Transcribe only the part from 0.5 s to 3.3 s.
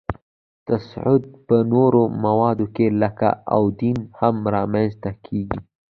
تصعید په نورو موادو کې لکه